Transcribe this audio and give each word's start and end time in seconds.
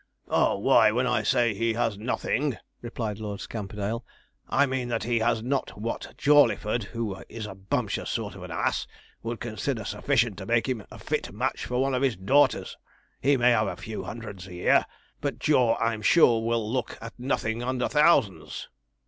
'Oh, 0.29 0.57
why, 0.57 0.91
when 0.91 1.05
I 1.05 1.21
say 1.21 1.53
he 1.53 1.73
has 1.73 1.95
nothing,' 1.95 2.57
replied 2.81 3.19
Lord 3.19 3.39
Scamperdale, 3.39 4.03
'I 4.49 4.65
mean 4.65 4.87
that 4.87 5.03
he 5.03 5.19
has 5.19 5.43
not 5.43 5.79
what 5.79 6.15
Jawleyford, 6.17 6.85
who 6.85 7.21
is 7.29 7.45
a 7.45 7.53
bumptious 7.53 8.09
sort 8.09 8.33
of 8.33 8.41
an 8.41 8.49
ass, 8.49 8.87
would 9.21 9.39
consider 9.39 9.85
sufficient 9.85 10.39
to 10.39 10.47
make 10.47 10.67
him 10.67 10.83
a 10.89 10.97
fit 10.97 11.31
match 11.31 11.67
for 11.67 11.79
one 11.79 11.93
of 11.93 12.01
his 12.01 12.15
daughters. 12.15 12.75
He 13.21 13.37
may 13.37 13.51
have 13.51 13.67
a 13.67 13.75
few 13.77 14.01
hundreds 14.01 14.47
a 14.47 14.55
year, 14.55 14.87
but 15.21 15.37
Jaw, 15.37 15.77
I'm 15.77 16.01
sure, 16.01 16.41
will 16.43 16.67
look 16.73 16.97
at 16.99 17.13
nothing 17.19 17.61
under 17.61 17.87
thousands.' 17.87 18.69